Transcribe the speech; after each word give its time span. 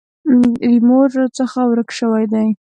ریموټ 0.71 1.09
راڅخه 1.19 1.61
ورک 1.69 1.89
شوی 1.99 2.25
دی. 2.33 2.47